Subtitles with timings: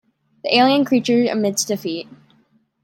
[0.43, 2.07] The alien creature admits defeat.